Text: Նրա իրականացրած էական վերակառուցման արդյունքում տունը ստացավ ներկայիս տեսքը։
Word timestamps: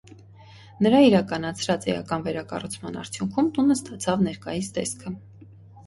Նրա 0.85 1.01
իրականացրած 1.07 1.85
էական 1.95 2.25
վերակառուցման 2.29 2.99
արդյունքում 3.05 3.55
տունը 3.61 3.81
ստացավ 3.85 4.29
ներկայիս 4.31 4.77
տեսքը։ 4.81 5.19